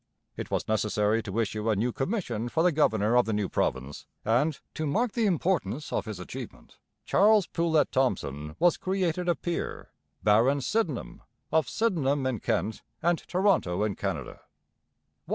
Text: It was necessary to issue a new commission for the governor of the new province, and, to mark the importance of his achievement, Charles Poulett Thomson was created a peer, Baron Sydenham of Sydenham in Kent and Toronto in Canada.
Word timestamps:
It 0.35 0.49
was 0.49 0.67
necessary 0.67 1.21
to 1.21 1.39
issue 1.39 1.69
a 1.69 1.75
new 1.75 1.91
commission 1.93 2.49
for 2.49 2.63
the 2.63 2.71
governor 2.71 3.15
of 3.15 3.25
the 3.25 3.33
new 3.33 3.47
province, 3.47 4.07
and, 4.25 4.59
to 4.73 4.87
mark 4.87 5.11
the 5.11 5.27
importance 5.27 5.93
of 5.93 6.05
his 6.05 6.19
achievement, 6.19 6.79
Charles 7.05 7.45
Poulett 7.45 7.91
Thomson 7.91 8.55
was 8.57 8.77
created 8.77 9.29
a 9.29 9.35
peer, 9.35 9.91
Baron 10.23 10.61
Sydenham 10.61 11.21
of 11.51 11.69
Sydenham 11.69 12.25
in 12.25 12.39
Kent 12.39 12.81
and 13.03 13.19
Toronto 13.27 13.83
in 13.83 13.93
Canada. 13.95 14.39